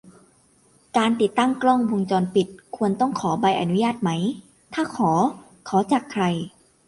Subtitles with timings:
[0.97, 4.09] การติดตั้งกล้องวงจรปิด ควรต้องขอใบอนุญาตไหม
[4.73, 5.11] ถ้าขอ
[5.67, 6.23] ขอจากใคร